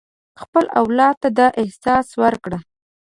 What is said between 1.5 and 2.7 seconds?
احساس ورکړه.